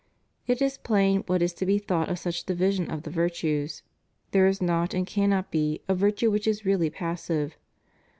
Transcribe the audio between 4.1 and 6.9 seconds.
There is not and cannot be a virtue which is really